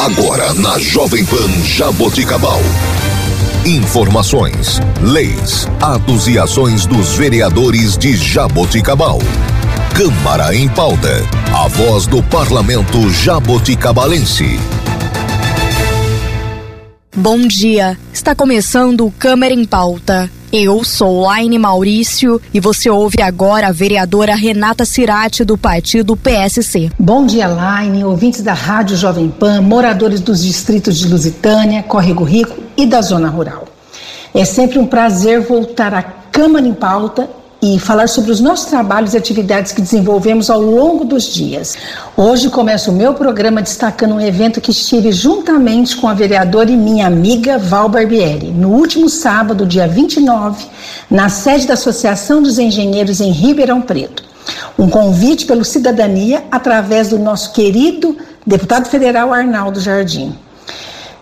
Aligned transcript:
Agora 0.00 0.52
na 0.54 0.78
Jovem 0.78 1.24
Pan 1.24 1.48
Jaboticabal. 1.64 2.60
Informações, 3.64 4.80
leis, 5.00 5.68
atos 5.80 6.26
e 6.26 6.38
ações 6.38 6.86
dos 6.86 7.14
vereadores 7.14 7.96
de 7.96 8.16
Jaboticabal. 8.16 9.20
Câmara 9.94 10.54
em 10.54 10.68
pauta. 10.68 11.22
A 11.54 11.68
voz 11.68 12.06
do 12.06 12.22
parlamento 12.24 13.08
jaboticabalense. 13.10 14.58
Bom 17.14 17.46
dia. 17.46 17.96
Está 18.12 18.34
começando 18.34 19.06
o 19.06 19.12
Câmara 19.12 19.52
em 19.54 19.64
Pauta. 19.64 20.30
Eu 20.54 20.84
sou 20.84 21.22
Laine 21.22 21.58
Maurício 21.58 22.38
e 22.52 22.60
você 22.60 22.90
ouve 22.90 23.22
agora 23.22 23.68
a 23.68 23.72
vereadora 23.72 24.34
Renata 24.34 24.84
Cirati 24.84 25.44
do 25.44 25.56
partido 25.56 26.14
PSC. 26.14 26.90
Bom 26.98 27.24
dia, 27.24 27.48
Laine, 27.48 28.04
ouvintes 28.04 28.42
da 28.42 28.52
Rádio 28.52 28.94
Jovem 28.94 29.30
Pan, 29.30 29.62
moradores 29.62 30.20
dos 30.20 30.44
distritos 30.44 30.98
de 30.98 31.08
Lusitânia, 31.08 31.82
Córrego 31.82 32.22
Rico 32.22 32.54
e 32.76 32.84
da 32.84 33.00
zona 33.00 33.30
rural. 33.30 33.66
É 34.34 34.44
sempre 34.44 34.78
um 34.78 34.86
prazer 34.86 35.40
voltar 35.40 35.94
à 35.94 36.02
Câmara 36.02 36.66
em 36.66 36.74
Pauta 36.74 37.30
e 37.62 37.78
falar 37.78 38.08
sobre 38.08 38.32
os 38.32 38.40
nossos 38.40 38.66
trabalhos 38.66 39.14
e 39.14 39.16
atividades 39.16 39.70
que 39.70 39.80
desenvolvemos 39.80 40.50
ao 40.50 40.60
longo 40.60 41.04
dos 41.04 41.32
dias. 41.32 41.76
Hoje 42.16 42.50
começo 42.50 42.90
o 42.90 42.94
meu 42.94 43.14
programa 43.14 43.62
destacando 43.62 44.16
um 44.16 44.20
evento 44.20 44.60
que 44.60 44.72
estive 44.72 45.12
juntamente 45.12 45.96
com 45.96 46.08
a 46.08 46.14
vereadora 46.14 46.72
e 46.72 46.76
minha 46.76 47.06
amiga 47.06 47.58
Val 47.58 47.88
Barbieri, 47.88 48.48
no 48.48 48.70
último 48.70 49.08
sábado, 49.08 49.64
dia 49.64 49.86
29, 49.86 50.66
na 51.08 51.28
sede 51.28 51.68
da 51.68 51.74
Associação 51.74 52.42
dos 52.42 52.58
Engenheiros 52.58 53.20
em 53.20 53.30
Ribeirão 53.30 53.80
Preto. 53.80 54.24
Um 54.76 54.88
convite 54.88 55.46
pelo 55.46 55.64
Cidadania 55.64 56.42
através 56.50 57.10
do 57.10 57.18
nosso 57.18 57.52
querido 57.52 58.16
deputado 58.44 58.88
federal 58.88 59.32
Arnaldo 59.32 59.80
Jardim, 59.80 60.36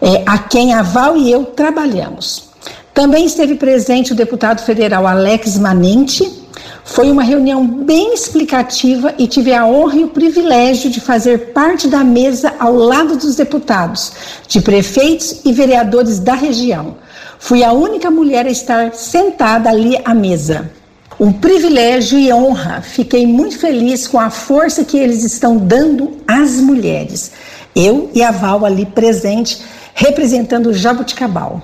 é, 0.01 0.23
a 0.25 0.39
quem 0.39 0.73
a 0.73 0.81
Val 0.81 1.19
e 1.19 1.31
eu 1.31 1.45
trabalhamos. 1.45 2.50
Também 2.93 3.25
esteve 3.25 3.55
presente 3.55 4.13
o 4.13 4.17
deputado 4.17 4.63
federal 4.63 5.07
Alex 5.07 5.57
Manente. 5.59 6.41
Foi 6.85 7.11
uma 7.11 7.23
reunião 7.23 7.67
bem 7.67 8.13
explicativa 8.13 9.15
e 9.17 9.27
tive 9.27 9.53
a 9.53 9.65
honra 9.65 9.97
e 9.97 10.05
o 10.05 10.09
privilégio 10.09 10.91
de 10.91 11.01
fazer 11.01 11.53
parte 11.53 11.87
da 11.87 12.03
mesa 12.03 12.53
ao 12.59 12.75
lado 12.75 13.17
dos 13.17 13.37
deputados, 13.37 14.13
de 14.49 14.61
prefeitos 14.61 15.41
e 15.45 15.53
vereadores 15.53 16.19
da 16.19 16.35
região. 16.35 16.97
Fui 17.39 17.63
a 17.63 17.73
única 17.73 18.11
mulher 18.11 18.47
a 18.47 18.51
estar 18.51 18.93
sentada 18.93 19.71
ali 19.71 19.99
à 20.05 20.13
mesa. 20.13 20.71
Um 21.19 21.33
privilégio 21.33 22.19
e 22.19 22.33
honra. 22.33 22.83
Fiquei 22.83 23.27
muito 23.27 23.59
feliz 23.59 24.09
com 24.09 24.19
a 24.19 24.31
força 24.31 24.85
que 24.85 24.99
eles 24.99 25.23
estão 25.23 25.57
dando 25.57 26.19
às 26.27 26.57
mulheres. 26.61 27.31
Eu 27.75 28.11
e 28.15 28.23
a 28.23 28.31
Val 28.31 28.65
ali 28.65 28.85
presente, 28.85 29.63
representando 29.95 30.71
o 30.71 30.75
Jabuticabal. 30.75 31.63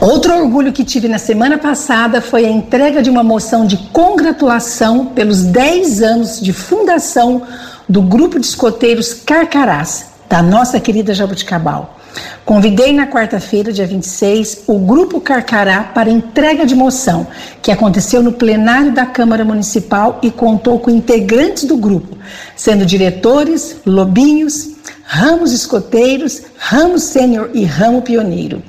Outro 0.00 0.34
orgulho 0.34 0.72
que 0.72 0.84
tive 0.84 1.08
na 1.08 1.18
semana 1.18 1.58
passada 1.58 2.20
foi 2.20 2.44
a 2.44 2.50
entrega 2.50 3.02
de 3.02 3.10
uma 3.10 3.22
moção 3.22 3.66
de 3.66 3.76
congratulação 3.92 5.06
pelos 5.06 5.42
10 5.42 6.02
anos 6.02 6.40
de 6.40 6.52
fundação 6.52 7.42
do 7.88 8.02
Grupo 8.02 8.38
de 8.38 8.46
Escoteiros 8.46 9.14
Carcarás, 9.14 10.06
da 10.28 10.42
nossa 10.42 10.78
querida 10.80 11.14
Jabuticabal. 11.14 11.96
Convidei 12.44 12.92
na 12.92 13.06
quarta-feira, 13.06 13.72
dia 13.72 13.86
26, 13.86 14.64
o 14.66 14.78
Grupo 14.78 15.20
Carcará 15.20 15.82
para 15.82 16.10
entrega 16.10 16.64
de 16.64 16.74
moção, 16.74 17.26
que 17.60 17.72
aconteceu 17.72 18.22
no 18.22 18.32
plenário 18.32 18.92
da 18.92 19.04
Câmara 19.04 19.44
Municipal 19.44 20.18
e 20.22 20.30
contou 20.30 20.78
com 20.78 20.90
integrantes 20.90 21.64
do 21.64 21.76
grupo, 21.76 22.16
sendo 22.54 22.86
diretores, 22.86 23.76
lobinhos, 23.84 24.70
ramos 25.04 25.52
escoteiros, 25.52 26.42
ramo 26.56 26.98
sênior 26.98 27.50
e 27.52 27.64
ramo 27.64 28.02
pioneiro. 28.02 28.62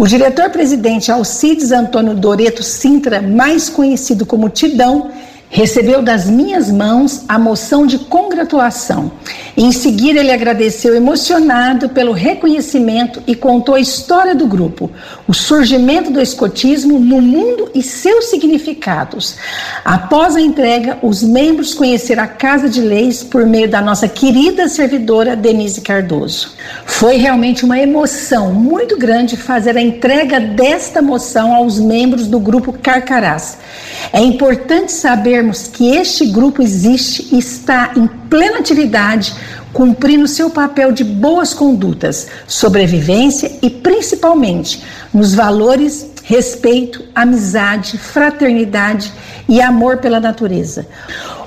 O 0.00 0.06
diretor-presidente 0.06 1.12
Alcides 1.12 1.72
Antônio 1.72 2.14
Doreto 2.14 2.62
Sintra, 2.62 3.20
mais 3.20 3.68
conhecido 3.68 4.24
como 4.24 4.48
Tidão, 4.48 5.10
recebeu 5.50 6.00
das 6.00 6.30
minhas 6.30 6.70
mãos 6.70 7.24
a 7.28 7.36
moção 7.36 7.84
de 7.84 7.98
congratulação. 7.98 9.10
Em 9.56 9.72
seguida, 9.72 10.20
ele 10.20 10.30
agradeceu 10.30 10.94
emocionado 10.94 11.88
pelo 11.88 12.12
reconhecimento 12.12 13.20
e 13.26 13.34
contou 13.34 13.74
a 13.74 13.80
história 13.80 14.32
do 14.34 14.46
grupo, 14.46 14.88
o 15.26 15.34
surgimento 15.34 16.10
do 16.10 16.20
escotismo 16.20 17.00
no 17.00 17.20
mundo 17.20 17.68
e 17.74 17.82
seus 17.82 18.26
significados. 18.26 19.36
Após 19.84 20.36
a 20.36 20.40
entrega, 20.40 20.98
os 21.02 21.22
membros 21.22 21.74
conheceram 21.74 22.22
a 22.22 22.28
Casa 22.28 22.68
de 22.68 22.80
Leis 22.80 23.24
por 23.24 23.44
meio 23.44 23.68
da 23.68 23.82
nossa 23.82 24.06
querida 24.08 24.68
servidora 24.68 25.34
Denise 25.34 25.80
Cardoso. 25.80 26.54
Foi 26.86 27.16
realmente 27.16 27.64
uma 27.64 27.78
emoção 27.78 28.54
muito 28.54 28.96
grande 28.96 29.36
fazer 29.36 29.76
a 29.76 29.82
entrega 29.82 30.38
desta 30.38 31.02
moção 31.02 31.52
aos 31.52 31.80
membros 31.80 32.28
do 32.28 32.38
grupo 32.38 32.72
Carcarás. 32.72 33.58
É 34.12 34.20
importante 34.20 34.92
sabermos 35.40 35.68
que 35.68 35.96
este 35.96 36.26
grupo 36.26 36.62
existe 36.62 37.34
e 37.34 37.38
está 37.38 37.92
em 37.96 38.06
plena 38.28 38.58
atividade, 38.58 39.34
cumprindo 39.72 40.28
seu 40.28 40.50
papel 40.50 40.92
de 40.92 41.02
boas 41.02 41.54
condutas, 41.54 42.28
sobrevivência 42.46 43.50
e 43.62 43.70
principalmente 43.70 44.82
nos 45.12 45.34
valores 45.34 46.10
respeito, 46.22 47.04
amizade, 47.14 47.96
fraternidade 47.96 49.12
e 49.48 49.60
amor 49.60 49.96
pela 49.96 50.20
natureza. 50.20 50.86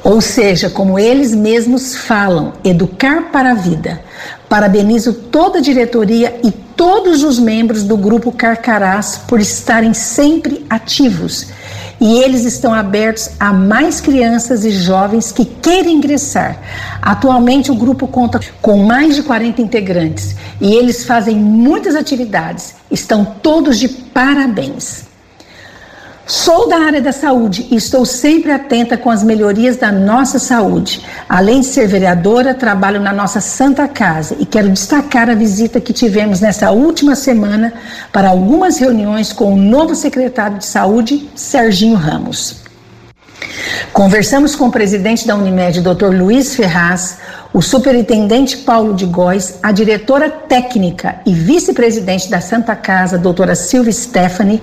Ou 0.03 0.19
seja, 0.19 0.69
como 0.69 0.97
eles 0.97 1.33
mesmos 1.33 1.95
falam, 1.95 2.53
educar 2.63 3.31
para 3.31 3.51
a 3.51 3.55
vida. 3.55 4.01
Parabenizo 4.49 5.13
toda 5.13 5.59
a 5.59 5.61
diretoria 5.61 6.37
e 6.43 6.51
todos 6.51 7.23
os 7.23 7.39
membros 7.39 7.83
do 7.83 7.95
grupo 7.95 8.31
Carcarás 8.31 9.21
por 9.27 9.39
estarem 9.39 9.93
sempre 9.93 10.65
ativos 10.69 11.47
e 12.03 12.17
eles 12.17 12.43
estão 12.43 12.73
abertos 12.73 13.29
a 13.39 13.53
mais 13.53 14.01
crianças 14.01 14.65
e 14.65 14.71
jovens 14.71 15.31
que 15.31 15.45
queiram 15.45 15.89
ingressar. 15.89 16.59
Atualmente 17.01 17.71
o 17.71 17.75
grupo 17.75 18.09
conta 18.09 18.41
com 18.61 18.83
mais 18.83 19.15
de 19.15 19.23
40 19.23 19.61
integrantes 19.61 20.35
e 20.59 20.73
eles 20.73 21.05
fazem 21.05 21.37
muitas 21.37 21.95
atividades. 21.95 22.75
Estão 22.91 23.23
todos 23.23 23.79
de 23.79 23.87
parabéns. 23.87 25.12
Sou 26.25 26.69
da 26.69 26.77
área 26.77 27.01
da 27.01 27.11
saúde 27.11 27.67
e 27.69 27.75
estou 27.75 28.05
sempre 28.05 28.49
atenta 28.49 28.97
com 28.97 29.09
as 29.09 29.21
melhorias 29.21 29.75
da 29.75 29.91
nossa 29.91 30.39
saúde. 30.39 31.05
Além 31.27 31.59
de 31.59 31.65
ser 31.65 31.85
vereadora, 31.85 32.53
trabalho 32.53 33.01
na 33.01 33.11
nossa 33.11 33.41
Santa 33.41 33.89
Casa 33.89 34.37
e 34.39 34.45
quero 34.45 34.69
destacar 34.69 35.29
a 35.29 35.35
visita 35.35 35.81
que 35.81 35.91
tivemos 35.91 36.39
nessa 36.39 36.71
última 36.71 37.13
semana 37.13 37.73
para 38.11 38.29
algumas 38.29 38.77
reuniões 38.77 39.33
com 39.33 39.53
o 39.53 39.57
novo 39.57 39.95
secretário 39.95 40.59
de 40.59 40.65
Saúde, 40.65 41.29
Serginho 41.35 41.97
Ramos. 41.97 42.63
Conversamos 43.91 44.55
com 44.55 44.67
o 44.67 44.71
presidente 44.71 45.27
da 45.27 45.35
Unimed, 45.35 45.81
Dr. 45.81 46.15
Luiz 46.15 46.55
Ferraz, 46.55 47.17
o 47.53 47.61
superintendente 47.61 48.57
Paulo 48.57 48.95
de 48.95 49.05
Góes, 49.05 49.59
a 49.61 49.71
diretora 49.71 50.27
técnica 50.27 51.17
e 51.23 51.31
vice-presidente 51.31 52.27
da 52.27 52.41
Santa 52.41 52.75
Casa, 52.75 53.15
doutora 53.15 53.53
Silvia 53.53 53.93
Stephanie, 53.93 54.61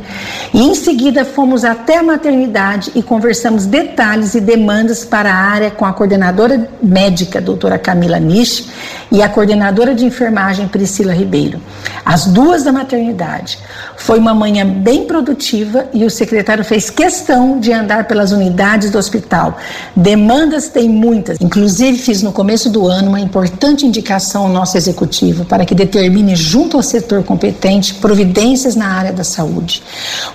e 0.53 0.61
em 0.61 0.75
seguida 0.75 1.25
fomos 1.25 1.65
até 1.65 1.99
a 1.99 2.03
maternidade 2.03 2.91
e 2.97 3.03
conversamos 3.03 3.65
detalhes 3.65 4.35
e 4.35 4.41
demandas 4.41 5.05
para 5.05 5.33
a 5.33 5.37
área 5.37 5.71
com 5.71 5.85
a 5.85 5.93
coordenadora 5.93 6.69
médica, 6.83 7.41
doutora 7.41 7.79
Camila 7.79 8.19
Nisch, 8.19 8.69
e 9.13 9.23
a 9.23 9.29
coordenadora 9.29 9.95
de 9.95 10.05
enfermagem, 10.05 10.67
Priscila 10.67 11.13
Ribeiro. 11.13 11.61
As 12.05 12.27
duas 12.27 12.65
da 12.65 12.73
maternidade. 12.73 13.59
Foi 13.97 14.19
uma 14.19 14.35
manhã 14.35 14.67
bem 14.67 15.05
produtiva 15.05 15.87
e 15.93 16.05
o 16.05 16.11
secretário 16.11 16.65
fez 16.65 16.91
questão 16.91 17.61
de 17.61 17.73
andar 17.73 18.09
pelas 18.09 18.33
unidades 18.33 18.91
do 18.91 18.99
hospital. 18.99 19.59
Demandas 19.95 20.69
tem 20.69 20.89
muitas, 20.89 21.39
inclusive 21.41 21.99
fiz 21.99 22.23
no 22.23 22.33
começo 22.33 22.71
do 22.71 22.80
do 22.81 22.87
ano 22.87 23.11
uma 23.11 23.21
importante 23.21 23.85
indicação 23.85 24.45
ao 24.45 24.49
nosso 24.49 24.75
executivo 24.75 25.45
para 25.45 25.67
que 25.67 25.75
determine, 25.75 26.35
junto 26.35 26.79
ao 26.79 26.83
setor 26.83 27.23
competente, 27.23 27.93
providências 27.95 28.75
na 28.75 28.87
área 28.87 29.13
da 29.13 29.23
saúde. 29.23 29.83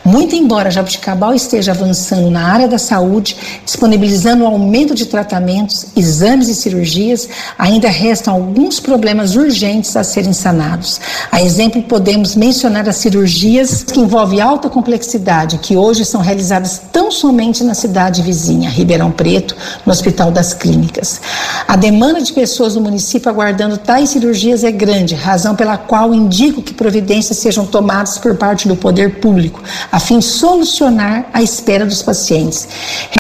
Muito 0.03 0.35
embora 0.35 0.69
Jabuticabal 0.69 1.33
esteja 1.33 1.71
avançando 1.71 2.29
na 2.29 2.45
área 2.45 2.67
da 2.67 2.77
saúde, 2.77 3.35
disponibilizando 3.65 4.43
o 4.43 4.47
aumento 4.47 4.93
de 4.93 5.07
tratamentos, 5.07 5.87
exames 5.95 6.47
e 6.47 6.53
cirurgias, 6.53 7.27
ainda 7.57 7.89
restam 7.89 8.35
alguns 8.35 8.79
problemas 8.79 9.35
urgentes 9.35 9.95
a 9.95 10.03
serem 10.03 10.33
sanados. 10.33 11.01
A 11.31 11.41
exemplo, 11.41 11.81
podemos 11.81 12.35
mencionar 12.35 12.87
as 12.87 12.97
cirurgias 12.97 13.83
que 13.83 13.99
envolvem 13.99 14.39
alta 14.39 14.69
complexidade, 14.69 15.57
que 15.57 15.75
hoje 15.75 16.05
são 16.05 16.21
realizadas 16.21 16.79
tão 16.91 17.09
somente 17.09 17.63
na 17.63 17.73
cidade 17.73 18.21
vizinha, 18.21 18.69
Ribeirão 18.69 19.11
Preto, 19.11 19.55
no 19.83 19.91
Hospital 19.91 20.29
das 20.29 20.53
Clínicas. 20.53 21.19
A 21.67 21.75
demanda 21.75 22.21
de 22.21 22.34
pessoas 22.35 22.75
no 22.75 22.81
município 22.81 23.29
aguardando 23.29 23.77
tais 23.77 24.09
cirurgias 24.09 24.63
é 24.65 24.71
grande, 24.71 25.15
razão 25.15 25.55
pela 25.55 25.77
qual 25.77 26.13
indico 26.13 26.61
que 26.61 26.73
providências 26.73 27.37
sejam 27.37 27.65
tomadas 27.65 28.17
por 28.17 28.35
parte 28.35 28.67
do 28.67 28.75
poder 28.75 29.21
público, 29.21 29.63
a 29.89 29.99
fim 29.99 30.19
de 30.19 30.25
solucionar 30.25 31.27
a 31.33 31.41
espera 31.41 31.85
dos 31.85 32.03
pacientes. 32.03 32.67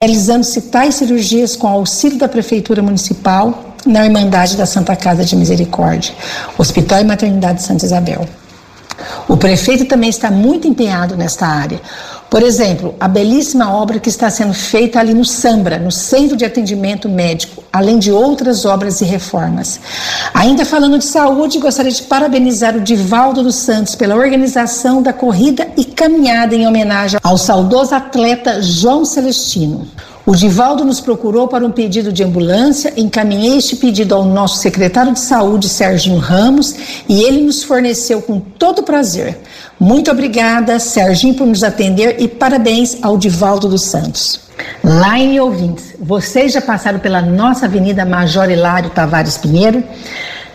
Realizando-se 0.01 0.61
tais 0.63 0.95
cirurgias 0.95 1.55
com 1.55 1.67
auxílio 1.67 2.17
da 2.17 2.27
Prefeitura 2.27 2.81
Municipal, 2.81 3.73
na 3.85 4.03
Irmandade 4.03 4.57
da 4.57 4.65
Santa 4.65 4.95
Casa 4.95 5.23
de 5.23 5.35
Misericórdia, 5.35 6.13
Hospital 6.57 7.01
e 7.01 7.03
Maternidade 7.03 7.61
Santa 7.61 7.85
Isabel. 7.85 8.27
O 9.27 9.37
prefeito 9.37 9.85
também 9.85 10.09
está 10.09 10.31
muito 10.31 10.67
empenhado 10.67 11.15
nesta 11.15 11.45
área. 11.45 11.79
Por 12.29 12.43
exemplo, 12.43 12.95
a 12.99 13.07
belíssima 13.07 13.71
obra 13.71 13.99
que 13.99 14.09
está 14.09 14.29
sendo 14.29 14.53
feita 14.53 14.99
ali 14.99 15.13
no 15.13 15.23
Sambra, 15.23 15.77
no 15.77 15.91
Centro 15.91 16.35
de 16.35 16.43
Atendimento 16.43 17.07
Médico, 17.07 17.63
além 17.71 17.99
de 17.99 18.11
outras 18.11 18.65
obras 18.65 18.99
e 19.01 19.05
reformas. 19.05 19.79
Ainda 20.33 20.65
falando 20.65 20.97
de 20.97 21.05
saúde, 21.05 21.59
gostaria 21.59 21.91
de 21.91 22.03
parabenizar 22.03 22.75
o 22.75 22.81
Divaldo 22.81 23.43
dos 23.43 23.55
Santos 23.55 23.95
pela 23.95 24.15
organização 24.15 25.01
da 25.01 25.13
corrida 25.13 25.67
e 25.77 25.85
caminhada 25.85 26.55
em 26.55 26.67
homenagem 26.67 27.19
ao 27.23 27.37
saudoso 27.37 27.93
atleta 27.93 28.61
João 28.61 29.05
Celestino. 29.05 29.87
O 30.25 30.35
Divaldo 30.35 30.83
nos 30.83 30.99
procurou 30.99 31.47
para 31.47 31.63
um 31.63 31.69
pedido 31.69 32.11
de 32.11 32.23
ambulância, 32.23 32.91
encaminhei 32.97 33.57
este 33.57 33.75
pedido 33.75 34.15
ao 34.15 34.25
nosso 34.25 34.57
secretário 34.57 35.13
de 35.13 35.19
saúde, 35.19 35.69
Sérgio 35.69 36.17
Ramos, 36.17 36.75
e 37.07 37.21
ele 37.21 37.41
nos 37.41 37.63
forneceu 37.63 38.19
com 38.23 38.39
todo 38.39 38.81
prazer. 38.81 39.37
Muito 39.79 40.09
obrigada, 40.09 40.79
Serginho, 40.79 41.35
por 41.35 41.45
nos 41.45 41.63
atender 41.63 42.15
e 42.19 42.27
parabéns 42.27 42.97
ao 43.03 43.19
Divaldo 43.19 43.69
dos 43.69 43.83
Santos. 43.83 44.39
Line 44.83 45.39
ouvintes, 45.39 45.93
vocês 45.99 46.53
já 46.53 46.61
passaram 46.61 46.97
pela 46.97 47.21
nossa 47.21 47.67
Avenida 47.67 48.03
Major 48.03 48.49
Hilário 48.49 48.89
Tavares 48.89 49.37
Pinheiro? 49.37 49.83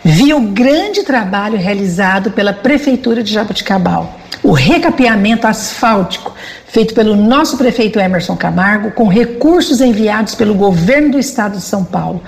Viu 0.05 0.39
o 0.39 0.49
grande 0.49 1.05
trabalho 1.05 1.57
realizado 1.57 2.33
pela 2.33 2.53
Prefeitura 2.53 3.23
de 3.23 3.33
Jaboticabal 3.33 4.20
o 4.43 4.53
recapeamento 4.53 5.47
asfáltico 5.47 6.35
feito 6.71 6.95
pelo 6.95 7.17
nosso 7.17 7.57
prefeito 7.57 7.99
Emerson 7.99 8.37
Camargo, 8.37 8.93
com 8.93 9.09
recursos 9.09 9.81
enviados 9.81 10.37
pelo 10.37 10.55
governo 10.55 11.13
do 11.13 11.19
estado 11.19 11.57
de 11.57 11.63
São 11.63 11.85
Paulo, 11.85 12.23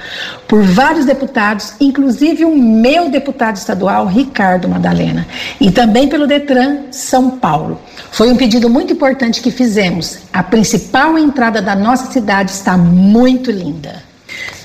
por 0.48 0.62
vários 0.62 1.06
deputados, 1.06 1.74
inclusive 1.80 2.44
o 2.44 2.56
meu 2.56 3.08
deputado 3.08 3.56
estadual, 3.56 4.06
Ricardo 4.06 4.68
Madalena, 4.68 5.26
e 5.60 5.70
também 5.70 6.08
pelo 6.08 6.26
Detran 6.26 6.82
São 6.90 7.30
Paulo. 7.30 7.80
Foi 8.10 8.32
um 8.32 8.36
pedido 8.36 8.68
muito 8.68 8.92
importante 8.92 9.40
que 9.40 9.50
fizemos. 9.52 10.18
A 10.32 10.42
principal 10.42 11.16
entrada 11.16 11.62
da 11.62 11.76
nossa 11.76 12.10
cidade 12.10 12.50
está 12.50 12.76
muito 12.76 13.50
linda. 13.50 14.11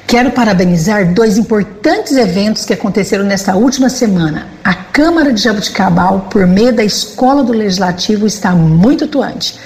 Quero 0.07 0.31
parabenizar 0.31 1.13
dois 1.13 1.37
importantes 1.37 2.15
eventos 2.15 2.63
que 2.63 2.71
aconteceram 2.71 3.25
nesta 3.25 3.57
última 3.57 3.89
semana. 3.89 4.47
A 4.63 4.73
Câmara 4.73 5.33
de 5.33 5.41
Jabuticabal, 5.41 6.29
por 6.31 6.47
meio 6.47 6.73
da 6.73 6.81
Escola 6.81 7.43
do 7.43 7.51
Legislativo, 7.51 8.25
está 8.25 8.53
muito 8.53 9.03
atuante. 9.03 9.59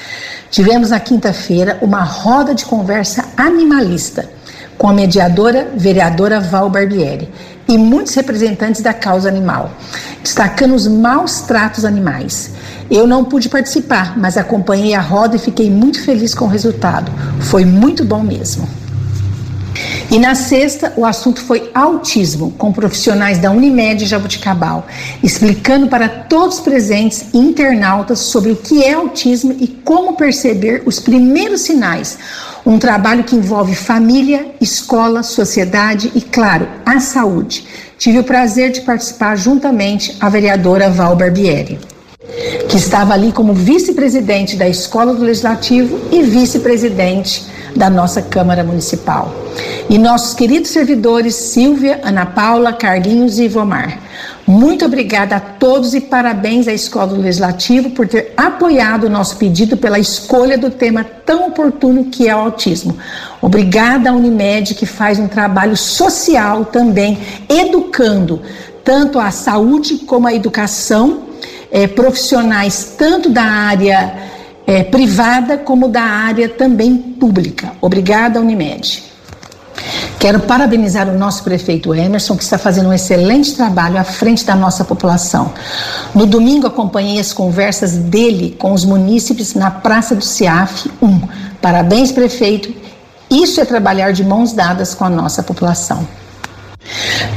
Tivemos 0.49 0.89
na 0.89 0.99
quinta-feira 0.99 1.77
uma 1.79 2.01
roda 2.03 2.55
de 2.55 2.65
conversa 2.65 3.23
animalista 3.38 4.27
com 4.79 4.89
a 4.89 4.93
mediadora 4.93 5.69
vereadora 5.77 6.39
Val 6.39 6.71
Barbieri 6.71 7.29
e 7.67 7.77
muitos 7.77 8.15
representantes 8.15 8.81
da 8.81 8.95
causa 8.95 9.29
animal, 9.29 9.69
destacando 10.23 10.73
os 10.73 10.88
maus 10.88 11.41
tratos 11.41 11.85
animais. 11.85 12.49
Eu 12.89 13.05
não 13.05 13.23
pude 13.23 13.47
participar, 13.47 14.17
mas 14.17 14.38
acompanhei 14.38 14.95
a 14.95 15.01
roda 15.01 15.35
e 15.35 15.39
fiquei 15.39 15.69
muito 15.69 16.03
feliz 16.03 16.33
com 16.33 16.45
o 16.45 16.49
resultado. 16.49 17.11
Foi 17.41 17.63
muito 17.63 18.03
bom 18.03 18.23
mesmo. 18.23 18.81
E 20.12 20.19
na 20.19 20.36
sexta, 20.36 20.92
o 20.98 21.06
assunto 21.06 21.40
foi 21.40 21.72
autismo, 21.74 22.52
com 22.58 22.74
profissionais 22.74 23.38
da 23.38 23.50
Unimed 23.50 24.06
Jabuticabal, 24.06 24.86
explicando 25.24 25.88
para 25.88 26.10
todos 26.10 26.58
os 26.58 26.62
presentes 26.62 27.28
e 27.34 27.38
internautas 27.38 28.19
sobre 28.19 28.52
o 28.52 28.58
que 28.58 28.84
é 28.84 28.92
autismo 28.92 29.56
e 29.58 29.69
como 29.69 30.18
perceber 30.18 30.84
os 30.86 31.00
primeiros 31.00 31.62
sinais. 31.62 32.18
Um 32.66 32.78
trabalho 32.78 33.24
que 33.24 33.38
envolve 33.38 33.74
família, 33.74 34.48
escola, 34.60 35.24
sociedade 35.24 36.12
e, 36.13 36.19
claro, 36.19 36.68
a 36.86 37.00
saúde. 37.00 37.66
Tive 37.98 38.19
o 38.19 38.24
prazer 38.25 38.72
de 38.72 38.81
participar 38.81 39.38
juntamente 39.38 40.18
a 40.19 40.28
vereadora 40.28 40.90
Val 40.90 41.16
Barbieri 41.16 41.80
que 42.69 42.78
estava 42.78 43.13
ali 43.13 43.31
como 43.31 43.54
vice-presidente 43.54 44.56
da 44.56 44.68
Escola 44.68 45.13
do 45.13 45.24
Legislativo 45.24 46.00
e 46.12 46.22
vice-presidente 46.22 47.44
da 47.75 47.90
nossa 47.90 48.22
Câmara 48.22 48.63
Municipal. 48.63 49.34
E 49.91 49.97
nossos 49.97 50.33
queridos 50.33 50.71
servidores 50.71 51.35
Silvia, 51.35 51.99
Ana 52.01 52.25
Paula, 52.25 52.71
Carlinhos 52.71 53.38
e 53.39 53.43
Ivomar. 53.43 53.99
Muito 54.47 54.85
obrigada 54.85 55.35
a 55.35 55.39
todos 55.41 55.93
e 55.93 55.99
parabéns 55.99 56.65
à 56.65 56.71
Escola 56.71 57.07
do 57.07 57.19
Legislativo 57.19 57.89
por 57.89 58.07
ter 58.07 58.31
apoiado 58.38 59.03
o 59.03 59.09
nosso 59.09 59.35
pedido 59.35 59.75
pela 59.75 59.99
escolha 59.99 60.57
do 60.57 60.69
tema 60.69 61.03
tão 61.03 61.49
oportuno 61.49 62.05
que 62.05 62.29
é 62.29 62.33
o 62.33 62.39
autismo. 62.39 62.97
Obrigada 63.41 64.11
à 64.11 64.13
Unimed, 64.13 64.75
que 64.75 64.85
faz 64.85 65.19
um 65.19 65.27
trabalho 65.27 65.75
social 65.75 66.63
também, 66.63 67.19
educando 67.49 68.41
tanto 68.85 69.19
a 69.19 69.29
saúde 69.29 69.97
como 70.05 70.25
a 70.25 70.33
educação, 70.33 71.23
é, 71.69 71.85
profissionais 71.85 72.95
tanto 72.97 73.27
da 73.27 73.43
área 73.43 74.15
é, 74.65 74.85
privada 74.85 75.57
como 75.57 75.89
da 75.89 76.03
área 76.03 76.47
também 76.47 76.95
pública. 76.95 77.73
Obrigada, 77.81 78.39
Unimed. 78.39 79.11
Quero 80.21 80.39
parabenizar 80.41 81.09
o 81.09 81.18
nosso 81.18 81.44
prefeito 81.44 81.95
Emerson, 81.95 82.38
que 82.38 82.44
está 82.44 82.56
fazendo 82.56 82.89
um 82.89 82.94
excelente 82.94 83.56
trabalho 83.56 83.97
à 83.97 84.03
frente 84.03 84.45
da 84.45 84.53
nossa 84.53 84.85
população. 84.85 85.51
No 86.13 86.27
domingo, 86.27 86.68
acompanhei 86.68 87.19
as 87.19 87.33
conversas 87.33 87.94
dele 87.97 88.56
com 88.59 88.71
os 88.71 88.85
munícipes 88.85 89.56
na 89.56 89.71
Praça 89.71 90.13
do 90.13 90.23
CIAF 90.23 90.91
1. 91.01 91.21
Parabéns, 91.59 92.12
prefeito. 92.12 92.71
Isso 93.31 93.59
é 93.59 93.65
trabalhar 93.65 94.13
de 94.13 94.23
mãos 94.23 94.53
dadas 94.53 94.94
com 94.94 95.03
a 95.03 95.09
nossa 95.09 95.41
população. 95.41 96.07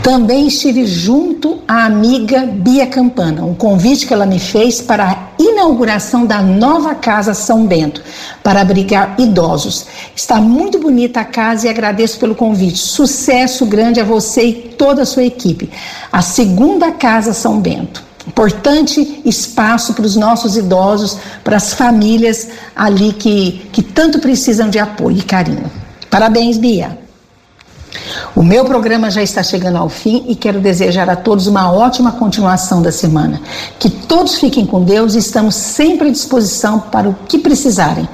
Também 0.02 0.46
estive 0.46 0.86
junto 0.86 1.60
à 1.66 1.86
amiga 1.86 2.46
Bia 2.46 2.86
Campana, 2.86 3.44
um 3.44 3.54
convite 3.54 4.06
que 4.06 4.12
ela 4.12 4.26
me 4.26 4.38
fez 4.38 4.80
para 4.80 5.10
a 5.10 5.42
inauguração 5.42 6.26
da 6.26 6.42
nova 6.42 6.94
Casa 6.94 7.34
São 7.34 7.66
Bento, 7.66 8.02
para 8.42 8.60
abrigar 8.60 9.14
idosos. 9.18 9.86
Está 10.14 10.40
muito 10.40 10.78
bonita 10.78 11.20
a 11.20 11.24
casa 11.24 11.66
e 11.66 11.70
agradeço 11.70 12.18
pelo 12.18 12.34
convite. 12.34 12.78
Sucesso 12.78 13.66
grande 13.66 14.00
a 14.00 14.04
você 14.04 14.42
e 14.44 14.52
toda 14.52 15.02
a 15.02 15.06
sua 15.06 15.24
equipe. 15.24 15.70
A 16.12 16.22
segunda 16.22 16.92
Casa 16.92 17.32
São 17.32 17.60
Bento. 17.60 18.02
Importante 18.26 19.20
espaço 19.24 19.92
para 19.92 20.06
os 20.06 20.16
nossos 20.16 20.56
idosos, 20.56 21.18
para 21.42 21.56
as 21.56 21.74
famílias 21.74 22.48
ali 22.74 23.12
que, 23.12 23.68
que 23.70 23.82
tanto 23.82 24.18
precisam 24.18 24.70
de 24.70 24.78
apoio 24.78 25.18
e 25.18 25.22
carinho. 25.22 25.70
Parabéns, 26.08 26.56
Bia. 26.56 27.03
O 28.36 28.42
meu 28.42 28.64
programa 28.64 29.12
já 29.12 29.22
está 29.22 29.44
chegando 29.44 29.76
ao 29.76 29.88
fim 29.88 30.24
e 30.26 30.34
quero 30.34 30.60
desejar 30.60 31.08
a 31.08 31.14
todos 31.14 31.46
uma 31.46 31.70
ótima 31.70 32.10
continuação 32.10 32.82
da 32.82 32.90
semana. 32.90 33.40
Que 33.78 33.88
todos 33.88 34.38
fiquem 34.38 34.66
com 34.66 34.82
Deus 34.82 35.14
e 35.14 35.18
estamos 35.18 35.54
sempre 35.54 36.08
à 36.08 36.10
disposição 36.10 36.80
para 36.80 37.08
o 37.08 37.14
que 37.28 37.38
precisarem. 37.38 38.08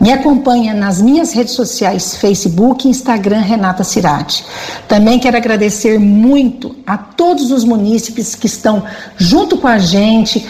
Me 0.00 0.10
acompanha 0.10 0.72
nas 0.72 1.02
minhas 1.02 1.34
redes 1.34 1.52
sociais, 1.52 2.16
Facebook 2.16 2.86
e 2.86 2.90
Instagram, 2.90 3.40
Renata 3.40 3.84
Cirati. 3.84 4.42
Também 4.88 5.18
quero 5.18 5.36
agradecer 5.36 5.98
muito 5.98 6.74
a 6.86 6.96
todos 6.96 7.50
os 7.50 7.62
munícipes 7.62 8.34
que 8.34 8.46
estão 8.46 8.82
junto 9.18 9.58
com 9.58 9.68
a 9.68 9.76
gente, 9.76 10.46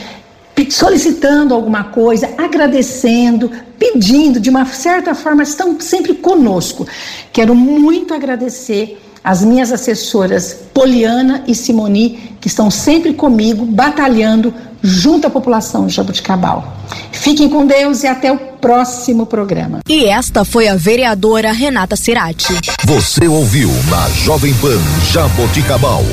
solicitando 0.70 1.54
alguma 1.54 1.84
coisa, 1.84 2.30
agradecendo, 2.38 3.50
pedindo, 3.80 4.38
de 4.38 4.48
uma 4.48 4.64
certa 4.66 5.12
forma, 5.12 5.42
estão 5.42 5.80
sempre 5.80 6.14
conosco. 6.14 6.86
Quero 7.32 7.52
muito 7.52 8.14
agradecer 8.14 9.00
as 9.28 9.44
minhas 9.44 9.70
assessoras 9.70 10.56
Poliana 10.72 11.44
e 11.46 11.54
Simoni, 11.54 12.34
que 12.40 12.48
estão 12.48 12.70
sempre 12.70 13.12
comigo, 13.12 13.66
batalhando 13.66 14.54
junto 14.80 15.26
à 15.26 15.30
população 15.30 15.86
de 15.86 15.94
Jabuticabal. 15.94 16.78
Fiquem 17.12 17.46
com 17.46 17.66
Deus 17.66 18.04
e 18.04 18.06
até 18.06 18.32
o 18.32 18.38
próximo 18.38 19.26
programa. 19.26 19.80
E 19.86 20.06
esta 20.06 20.46
foi 20.46 20.66
a 20.66 20.76
vereadora 20.76 21.52
Renata 21.52 21.94
Cerati. 21.94 22.54
Você 22.86 23.28
ouviu 23.28 23.68
na 23.90 24.08
Jovem 24.24 24.54
Pan 24.54 24.80
Jaboticabal. 25.12 26.04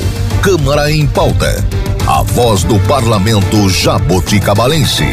Câmara 0.42 0.92
em 0.92 1.06
pauta. 1.06 1.64
A 2.06 2.22
voz 2.22 2.64
do 2.64 2.78
parlamento 2.80 3.66
jaboticabalense. 3.70 5.04